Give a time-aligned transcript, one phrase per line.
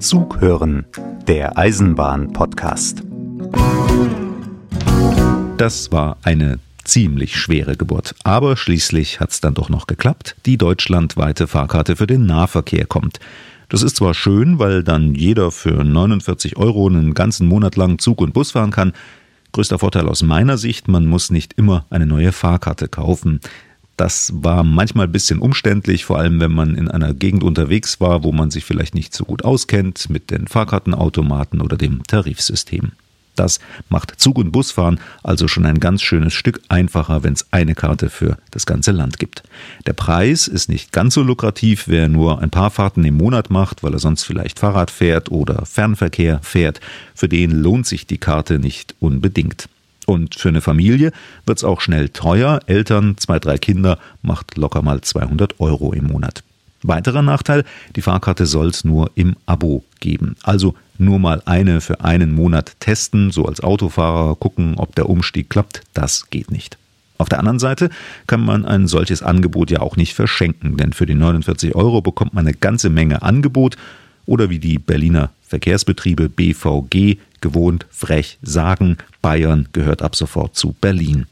[0.00, 0.86] Zug hören,
[1.28, 3.02] der Eisenbahn-Podcast.
[5.58, 8.14] Das war eine ziemlich schwere Geburt.
[8.24, 10.36] Aber schließlich hat es dann doch noch geklappt.
[10.46, 13.20] Die deutschlandweite Fahrkarte für den Nahverkehr kommt.
[13.68, 18.22] Das ist zwar schön, weil dann jeder für 49 Euro einen ganzen Monat lang Zug
[18.22, 18.94] und Bus fahren kann.
[19.52, 23.40] Größter Vorteil aus meiner Sicht, man muss nicht immer eine neue Fahrkarte kaufen.
[24.00, 28.24] Das war manchmal ein bisschen umständlich, vor allem wenn man in einer Gegend unterwegs war,
[28.24, 32.92] wo man sich vielleicht nicht so gut auskennt mit den Fahrkartenautomaten oder dem Tarifsystem.
[33.36, 33.60] Das
[33.90, 38.08] macht Zug- und Busfahren also schon ein ganz schönes Stück einfacher, wenn es eine Karte
[38.08, 39.42] für das ganze Land gibt.
[39.84, 43.82] Der Preis ist nicht ganz so lukrativ, wer nur ein paar Fahrten im Monat macht,
[43.82, 46.80] weil er sonst vielleicht Fahrrad fährt oder Fernverkehr fährt.
[47.14, 49.68] Für den lohnt sich die Karte nicht unbedingt.
[50.10, 51.12] Und für eine Familie
[51.46, 52.58] wird es auch schnell teuer.
[52.66, 56.42] Eltern, zwei, drei Kinder macht locker mal 200 Euro im Monat.
[56.82, 57.62] Weiterer Nachteil,
[57.94, 60.34] die Fahrkarte soll es nur im Abo geben.
[60.42, 65.48] Also nur mal eine für einen Monat testen, so als Autofahrer gucken, ob der Umstieg
[65.48, 66.76] klappt, das geht nicht.
[67.18, 67.88] Auf der anderen Seite
[68.26, 72.34] kann man ein solches Angebot ja auch nicht verschenken, denn für die 49 Euro bekommt
[72.34, 73.76] man eine ganze Menge Angebot
[74.26, 81.26] oder wie die Berliner Verkehrsbetriebe BVG gewohnt frech sagen, Bayern gehört ab sofort zu Berlin.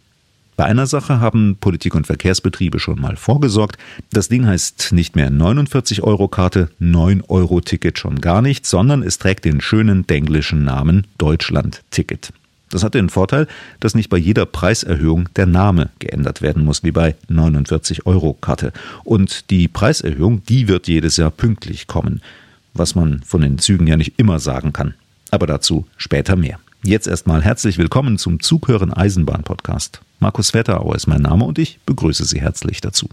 [0.57, 3.79] Bei einer Sache haben Politik und Verkehrsbetriebe schon mal vorgesorgt.
[4.11, 9.05] Das Ding heißt nicht mehr 49 Euro Karte, 9 Euro Ticket schon gar nicht, sondern
[9.05, 12.33] es trägt den schönen denglischen Namen Deutschland Ticket.
[12.71, 13.47] Das hat den Vorteil,
[13.79, 18.73] dass nicht bei jeder Preiserhöhung der Name geändert werden muss, wie bei 49 Euro Karte.
[19.05, 22.21] Und die Preiserhöhung, die wird jedes Jahr pünktlich kommen,
[22.75, 24.95] was man von den Zügen ja nicht immer sagen kann.
[25.31, 26.59] Aber dazu später mehr.
[26.83, 30.01] Jetzt erstmal herzlich willkommen zum Zughören Eisenbahn Podcast.
[30.21, 33.09] Markus Wetterauer ist mein Name und ich begrüße Sie herzlich dazu.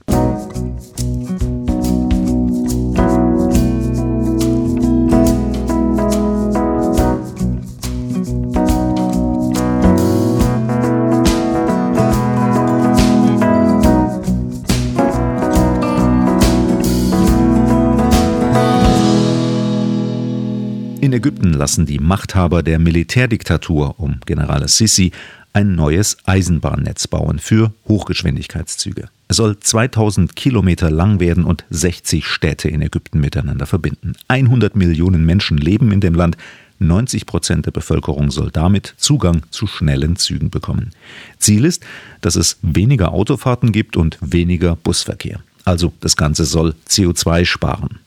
[21.66, 25.12] Lassen die Machthaber der Militärdiktatur um General Sisi
[25.52, 29.10] ein neues Eisenbahnnetz bauen für Hochgeschwindigkeitszüge.
[29.30, 34.14] Es soll 2000 Kilometer lang werden und 60 Städte in Ägypten miteinander verbinden.
[34.28, 36.38] 100 Millionen Menschen leben in dem Land.
[36.78, 40.92] 90 Prozent der Bevölkerung soll damit Zugang zu schnellen Zügen bekommen.
[41.40, 41.84] Ziel ist,
[42.22, 45.40] dass es weniger Autofahrten gibt und weniger Busverkehr.
[45.64, 48.02] Also das Ganze soll CO2 sparen.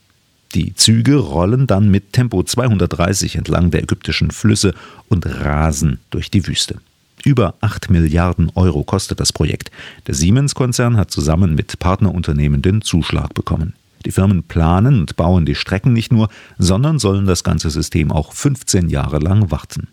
[0.55, 4.73] Die Züge rollen dann mit Tempo 230 entlang der ägyptischen Flüsse
[5.07, 6.79] und rasen durch die Wüste.
[7.23, 9.69] Über 8 Milliarden Euro kostet das Projekt.
[10.07, 13.73] Der Siemens-Konzern hat zusammen mit Partnerunternehmen den Zuschlag bekommen.
[14.05, 18.33] Die Firmen planen und bauen die Strecken nicht nur, sondern sollen das ganze System auch
[18.33, 19.87] 15 Jahre lang warten.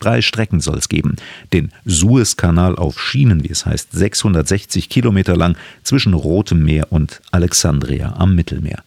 [0.00, 1.16] Drei Strecken soll es geben.
[1.52, 8.14] Den Suezkanal auf Schienen, wie es heißt, 660 Kilometer lang zwischen Rotem Meer und Alexandria
[8.16, 8.82] am Mittelmeer.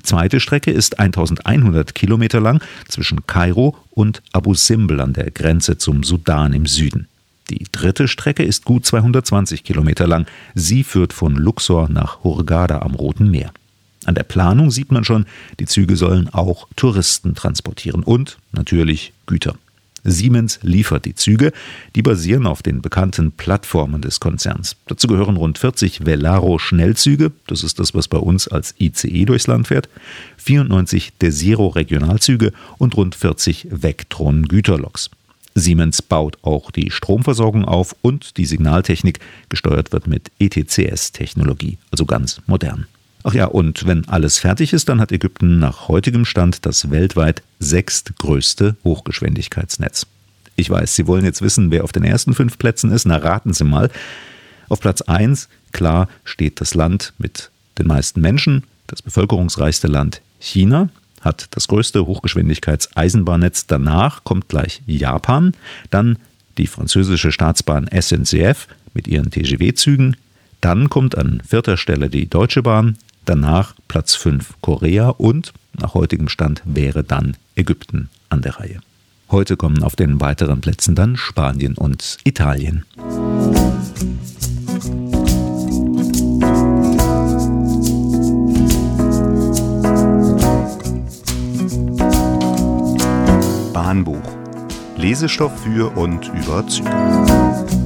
[0.00, 5.76] Die zweite Strecke ist 1100 Kilometer lang zwischen Kairo und Abu Simbel an der Grenze
[5.76, 7.06] zum Sudan im Süden.
[7.50, 10.24] Die dritte Strecke ist gut 220 Kilometer lang.
[10.54, 13.52] Sie führt von Luxor nach Hurghada am Roten Meer.
[14.06, 15.26] An der Planung sieht man schon,
[15.58, 19.56] die Züge sollen auch Touristen transportieren und natürlich Güter.
[20.04, 21.52] Siemens liefert die Züge,
[21.94, 24.76] die basieren auf den bekannten Plattformen des Konzerns.
[24.86, 29.46] Dazu gehören rund 40 Velaro Schnellzüge, das ist das, was bei uns als ICE durchs
[29.46, 29.88] Land fährt,
[30.38, 35.10] 94 Desiro Regionalzüge und rund 40 Vectron Güterloks.
[35.54, 39.18] Siemens baut auch die Stromversorgung auf und die Signaltechnik
[39.48, 42.86] gesteuert wird mit ETCS-Technologie, also ganz modern.
[43.22, 47.42] Ach ja, und wenn alles fertig ist, dann hat Ägypten nach heutigem Stand das weltweit
[47.58, 50.06] sechstgrößte Hochgeschwindigkeitsnetz.
[50.56, 53.06] Ich weiß, Sie wollen jetzt wissen, wer auf den ersten fünf Plätzen ist.
[53.06, 53.90] Na, raten Sie mal.
[54.68, 60.88] Auf Platz 1, klar, steht das Land mit den meisten Menschen, das bevölkerungsreichste Land China,
[61.20, 63.66] hat das größte Hochgeschwindigkeitseisenbahnnetz.
[63.66, 65.52] Danach kommt gleich Japan,
[65.90, 66.18] dann
[66.56, 70.16] die französische Staatsbahn SNCF mit ihren TGW-Zügen,
[70.60, 76.28] dann kommt an vierter Stelle die Deutsche Bahn, danach Platz 5 Korea und nach heutigem
[76.28, 78.80] Stand wäre dann Ägypten an der Reihe.
[79.30, 82.84] Heute kommen auf den weiteren Plätzen dann Spanien und Italien.
[93.72, 94.20] Bahnbuch.
[94.96, 97.79] Lesestoff für und über Züge.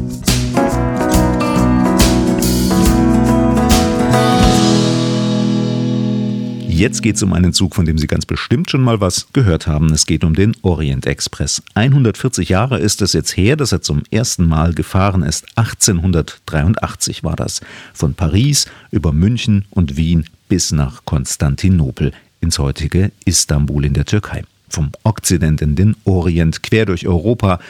[6.85, 9.67] Jetzt geht es um einen Zug, von dem Sie ganz bestimmt schon mal was gehört
[9.67, 9.91] haben.
[9.95, 11.63] Es geht um den Orient Express.
[11.73, 15.47] 140 Jahre ist es jetzt her, dass er zum ersten Mal gefahren ist.
[15.57, 17.63] 1883 war das.
[17.95, 24.45] Von Paris über München und Wien bis nach Konstantinopel ins heutige Istanbul in der Türkei.
[24.69, 27.61] Vom Okzident in den Orient, quer durch Europa.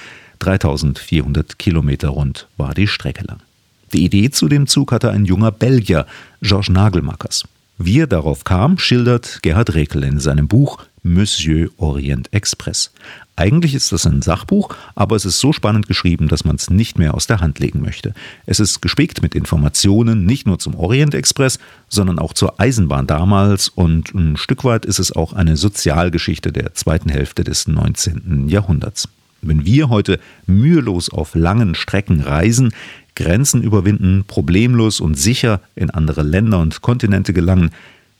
[0.41, 3.39] 3400 Kilometer rund war die Strecke lang.
[3.93, 6.05] Die Idee zu dem Zug hatte ein junger Belgier,
[6.43, 7.45] Georges Nagelmackers.
[7.76, 12.93] Wie er darauf kam, schildert Gerhard Rekel in seinem Buch Monsieur Orient Express.
[13.35, 16.99] Eigentlich ist das ein Sachbuch, aber es ist so spannend geschrieben, dass man es nicht
[16.99, 18.15] mehr aus der Hand legen möchte.
[18.47, 23.69] Es ist gespickt mit Informationen nicht nur zum Orient Express, sondern auch zur Eisenbahn damals
[23.69, 28.49] und ein Stück weit ist es auch eine Sozialgeschichte der zweiten Hälfte des 19.
[28.49, 29.09] Jahrhunderts.
[29.43, 32.73] Wenn wir heute mühelos auf langen Strecken reisen,
[33.15, 37.71] Grenzen überwinden, problemlos und sicher in andere Länder und Kontinente gelangen,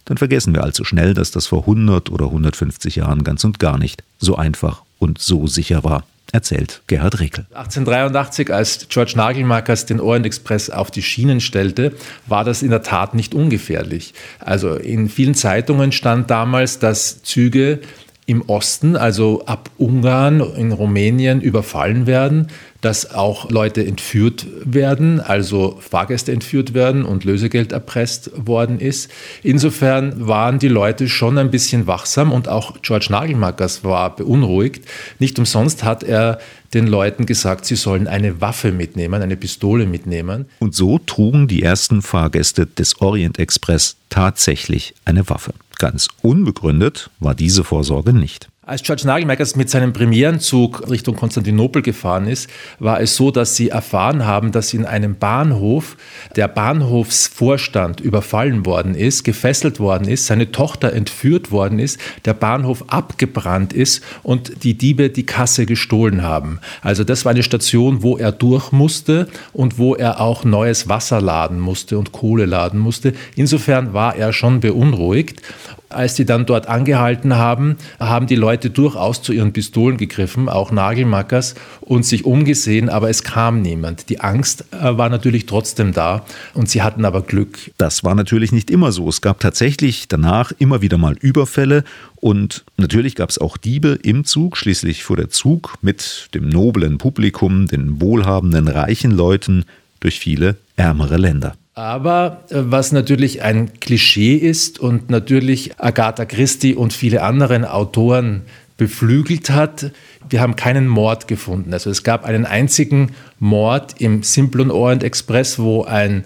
[0.05, 3.79] dann vergessen wir allzu schnell, dass das vor 100 oder 150 Jahren ganz und gar
[3.79, 7.47] nicht so einfach und so sicher war, erzählt Gerhard Rekel.
[7.55, 11.93] 1883, als George Nagelmakers den Orient Express auf die Schienen stellte,
[12.27, 14.15] war das in der Tat nicht ungefährlich.
[14.41, 17.81] Also in vielen Zeitungen stand damals, dass Züge
[18.27, 22.49] im Osten, also ab Ungarn in Rumänien, überfallen werden,
[22.81, 29.11] dass auch Leute entführt werden, also Fahrgäste entführt werden und Lösegeld erpresst worden ist.
[29.43, 34.85] Insofern waren die Leute schon ein bisschen wachsam und auch George Nagelmackers war beunruhigt.
[35.19, 36.39] Nicht umsonst hat er
[36.75, 40.47] den Leuten gesagt, sie sollen eine Waffe mitnehmen, eine Pistole mitnehmen.
[40.59, 45.53] Und so trugen die ersten Fahrgäste des Orient Express tatsächlich eine Waffe.
[45.79, 48.49] Ganz unbegründet war diese Vorsorge nicht.
[48.67, 53.69] Als George Nagelmakers mit seinem Premierenzug Richtung Konstantinopel gefahren ist, war es so, dass sie
[53.69, 55.99] erfahren haben, dass in einem Bahnhof
[56.35, 62.85] der Bahnhofsvorstand überfallen worden ist, gefesselt worden ist, seine Tochter entführt worden ist, der Bahnhof
[62.87, 66.59] abgebrannt ist und die Diebe die Kasse gestohlen haben.
[66.81, 71.21] Also das war eine Station, wo er durch musste und wo er auch neues Wasser
[71.21, 73.13] laden musste und Kohle laden musste.
[73.37, 75.43] Insofern war er schon beunruhigt
[75.89, 80.73] als die dann dort angehalten haben, haben die Leute durchaus zu ihren Pistolen gegriffen, auch
[80.73, 84.09] Nagelmackers, und sich umgesehen, aber es kam niemand.
[84.09, 87.71] Die Angst äh, war natürlich trotzdem da und sie hatten aber Glück.
[87.79, 89.09] Das war natürlich nicht immer so.
[89.09, 91.85] Es gab tatsächlich danach immer wieder mal Überfälle
[92.17, 94.57] und natürlich gab es auch Diebe im Zug.
[94.57, 99.65] Schließlich fuhr der Zug mit dem noblen Publikum, den wohlhabenden, reichen Leuten
[100.01, 101.55] durch viele ärmere Länder.
[101.75, 108.43] Aber äh, was natürlich ein Klischee ist und natürlich Agatha Christie und viele anderen Autoren
[108.77, 109.93] beflügelt hat,
[110.29, 111.73] wir haben keinen Mord gefunden.
[111.73, 116.25] Also es gab einen einzigen Mord im Simplon Orient Express, wo ein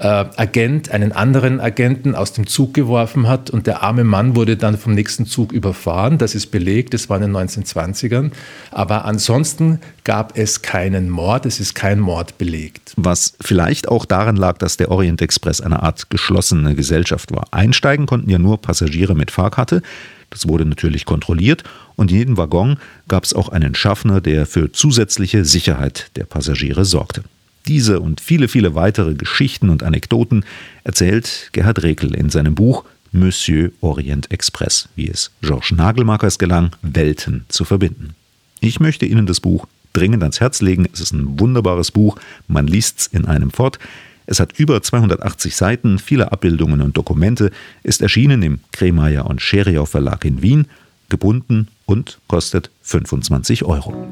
[0.00, 4.56] äh, Agent einen anderen Agenten aus dem Zug geworfen hat und der arme Mann wurde
[4.56, 6.16] dann vom nächsten Zug überfahren.
[6.16, 8.32] Das ist belegt, das war in den 1920ern.
[8.70, 12.94] Aber ansonsten gab es keinen Mord, es ist kein Mord belegt.
[12.96, 17.48] Was vielleicht auch daran lag, dass der Orient Express eine Art geschlossene Gesellschaft war.
[17.50, 19.82] Einsteigen konnten ja nur Passagiere mit Fahrkarte.
[20.30, 21.64] Das wurde natürlich kontrolliert
[21.96, 26.84] und in jedem Waggon gab es auch einen Schaffner, der für zusätzliche Sicherheit der Passagiere
[26.86, 27.24] sorgte.
[27.66, 30.44] Diese und viele, viele weitere Geschichten und Anekdoten
[30.84, 37.44] erzählt Gerhard Rekel in seinem Buch Monsieur Orient Express, wie es Georges Nagelmakers gelang, Welten
[37.48, 38.14] zu verbinden.
[38.60, 40.86] Ich möchte Ihnen das Buch dringend ans Herz legen.
[40.92, 43.78] Es ist ein wunderbares Buch, man liest es in einem fort.
[44.26, 47.50] Es hat über 280 Seiten, viele Abbildungen und Dokumente,
[47.82, 50.66] ist erschienen im Kremeyer und Scheriau Verlag in Wien,
[51.08, 54.06] gebunden und kostet 25 Euro.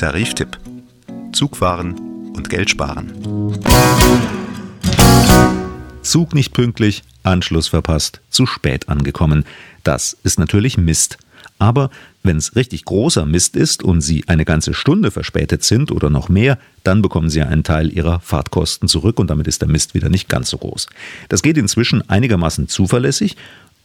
[0.00, 0.58] Tariftipp:
[1.32, 3.12] Zugfahren und Geld sparen.
[6.00, 9.44] Zug nicht pünktlich, Anschluss verpasst, zu spät angekommen.
[9.84, 11.18] Das ist natürlich Mist.
[11.58, 11.90] Aber
[12.22, 16.30] wenn es richtig großer Mist ist und Sie eine ganze Stunde verspätet sind oder noch
[16.30, 20.08] mehr, dann bekommen Sie einen Teil Ihrer Fahrtkosten zurück und damit ist der Mist wieder
[20.08, 20.86] nicht ganz so groß.
[21.28, 23.36] Das geht inzwischen einigermaßen zuverlässig.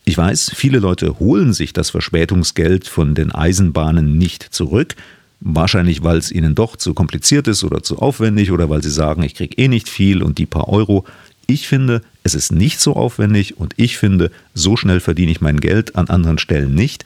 [0.06, 4.96] Ich weiß, viele Leute holen sich das Verspätungsgeld von den Eisenbahnen nicht zurück.
[5.42, 9.24] Wahrscheinlich, weil es ihnen doch zu kompliziert ist oder zu aufwendig oder weil sie sagen,
[9.24, 11.06] ich kriege eh nicht viel und die paar Euro.
[11.48, 15.60] Ich finde, es ist nicht so aufwendig und ich finde, so schnell verdiene ich mein
[15.60, 17.06] Geld an anderen Stellen nicht.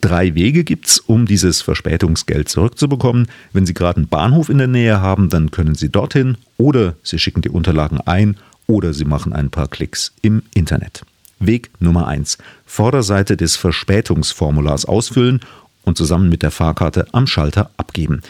[0.00, 3.28] Drei Wege gibt es, um dieses Verspätungsgeld zurückzubekommen.
[3.52, 7.18] Wenn Sie gerade einen Bahnhof in der Nähe haben, dann können Sie dorthin oder Sie
[7.18, 11.02] schicken die Unterlagen ein oder Sie machen ein paar Klicks im Internet.
[11.38, 12.38] Weg Nummer 1.
[12.64, 15.40] Vorderseite des Verspätungsformulars ausfüllen
[15.84, 18.22] und zusammen mit der Fahrkarte am Schalter abgeben.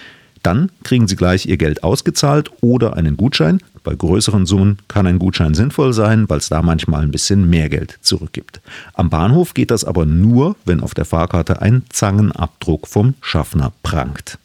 [0.43, 3.61] Dann kriegen Sie gleich Ihr Geld ausgezahlt oder einen Gutschein.
[3.85, 7.69] Bei größeren Summen kann ein Gutschein sinnvoll sein, weil es da manchmal ein bisschen mehr
[7.69, 8.61] Geld zurückgibt.
[8.95, 14.39] Am Bahnhof geht das aber nur, wenn auf der Fahrkarte ein Zangenabdruck vom Schaffner prangt.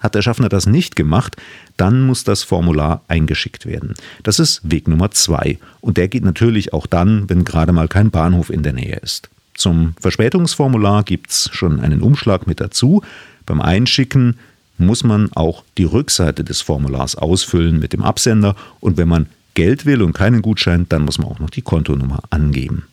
[0.00, 1.36] Hat der Schaffner das nicht gemacht,
[1.76, 3.94] dann muss das Formular eingeschickt werden.
[4.22, 5.58] Das ist Weg Nummer zwei.
[5.80, 9.28] Und der geht natürlich auch dann, wenn gerade mal kein Bahnhof in der Nähe ist.
[9.60, 13.02] Zum Verspätungsformular gibt es schon einen Umschlag mit dazu.
[13.44, 14.36] Beim Einschicken
[14.78, 19.84] muss man auch die Rückseite des Formulars ausfüllen mit dem Absender und wenn man Geld
[19.84, 22.84] will und keinen Gutschein, dann muss man auch noch die Kontonummer angeben.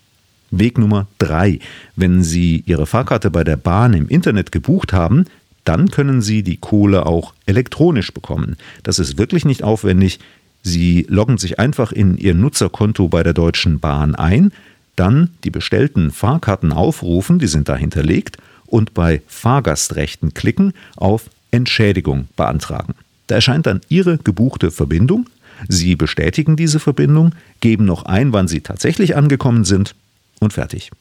[0.52, 1.60] Weg Nummer drei:
[1.96, 5.24] Wenn Sie Ihre Fahrkarte bei der Bahn im Internet gebucht haben,
[5.64, 8.58] dann können Sie die Kohle auch elektronisch bekommen.
[8.84, 10.20] Das ist wirklich nicht aufwendig.
[10.64, 14.52] Sie loggen sich einfach in Ihr Nutzerkonto bei der Deutschen Bahn ein,
[14.98, 22.28] dann die bestellten Fahrkarten aufrufen, die sind da hinterlegt, und bei Fahrgastrechten klicken auf Entschädigung
[22.36, 22.96] beantragen.
[23.28, 25.30] Da erscheint dann Ihre gebuchte Verbindung.
[25.70, 29.96] Sie bestätigen diese Verbindung, geben noch ein, wann Sie tatsächlich angekommen sind
[30.40, 30.92] und fertig.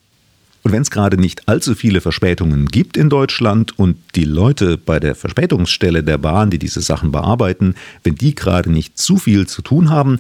[0.63, 4.99] Und wenn es gerade nicht allzu viele Verspätungen gibt in Deutschland und die Leute bei
[4.99, 9.63] der Verspätungsstelle der Bahn, die diese Sachen bearbeiten, wenn die gerade nicht zu viel zu
[9.63, 10.19] tun haben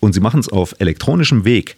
[0.00, 1.76] und sie machen es auf elektronischem Weg,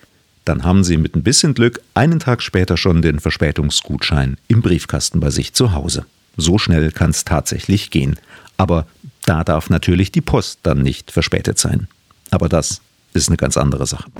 [0.49, 5.21] dann haben sie mit ein bisschen Glück einen Tag später schon den Verspätungsgutschein im Briefkasten
[5.21, 6.07] bei sich zu Hause.
[6.39, 8.19] So schnell kann es tatsächlich gehen.
[8.57, 8.87] Aber
[9.27, 11.87] da darf natürlich die Post dann nicht verspätet sein.
[12.31, 12.81] Aber das
[13.13, 14.11] ist eine ganz andere Sache.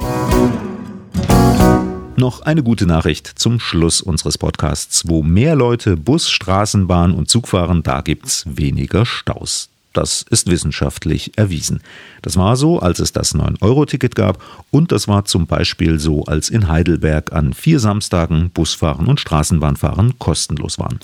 [2.17, 5.09] Noch eine gute Nachricht zum Schluss unseres Podcasts.
[5.09, 9.71] Wo mehr Leute Bus, Straßenbahn und Zug fahren, da gibt's weniger Staus.
[9.93, 11.81] Das ist wissenschaftlich erwiesen.
[12.23, 16.51] Das war so, als es das 9-Euro-Ticket gab und das war zum Beispiel so, als
[16.51, 21.01] in Heidelberg an vier Samstagen Busfahren und Straßenbahnfahren kostenlos waren.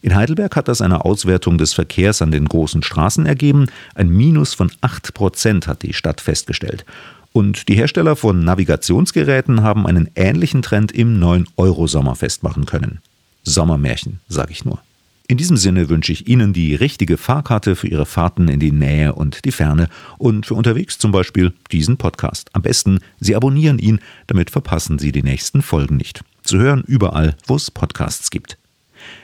[0.00, 3.66] In Heidelberg hat das eine Auswertung des Verkehrs an den großen Straßen ergeben.
[3.94, 6.84] Ein Minus von 8 Prozent hat die Stadt festgestellt.
[7.32, 13.00] Und die Hersteller von Navigationsgeräten haben einen ähnlichen Trend im 9-Euro-Sommer festmachen können.
[13.42, 14.80] Sommermärchen, sage ich nur.
[15.30, 19.14] In diesem Sinne wünsche ich Ihnen die richtige Fahrkarte für Ihre Fahrten in die Nähe
[19.14, 22.48] und die Ferne und für unterwegs zum Beispiel diesen Podcast.
[22.54, 26.22] Am besten, Sie abonnieren ihn, damit verpassen Sie die nächsten Folgen nicht.
[26.44, 28.56] Zu hören überall, wo es Podcasts gibt.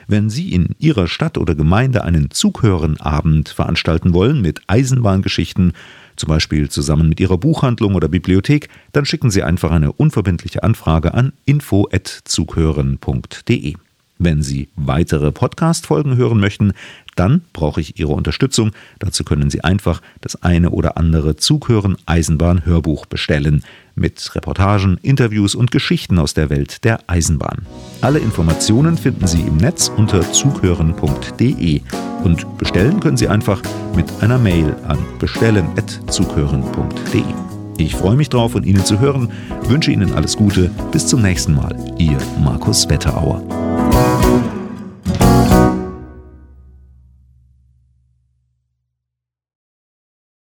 [0.06, 5.72] Wenn Sie in Ihrer Stadt oder Gemeinde einen Zughörenabend veranstalten wollen mit Eisenbahngeschichten,
[6.16, 11.14] zum Beispiel zusammen mit Ihrer Buchhandlung oder Bibliothek, dann schicken Sie einfach eine unverbindliche Anfrage
[11.14, 13.76] an info@zughören.de.
[14.24, 16.72] Wenn Sie weitere Podcast-Folgen hören möchten,
[17.14, 18.72] dann brauche ich Ihre Unterstützung.
[18.98, 23.62] Dazu können Sie einfach das eine oder andere Zughören Eisenbahn Hörbuch bestellen
[23.94, 27.66] mit Reportagen, Interviews und Geschichten aus der Welt der Eisenbahn.
[28.00, 31.82] Alle Informationen finden Sie im Netz unter zughören.de
[32.24, 33.62] und bestellen können Sie einfach
[33.94, 37.22] mit einer Mail an bestellen@zughören.de.
[37.76, 39.30] Ich freue mich drauf, von Ihnen zu hören,
[39.64, 41.76] wünsche Ihnen alles Gute, bis zum nächsten Mal.
[41.98, 43.42] Ihr Markus Wetterauer.